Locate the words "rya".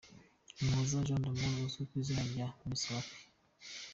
2.31-2.47